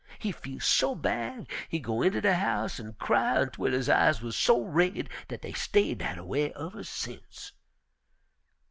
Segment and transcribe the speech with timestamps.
[0.17, 4.31] He feel so bad he go inter de house an' cry ontwel his eyes wuz
[4.35, 7.51] so raid dat dey stayed dat a way uver sence.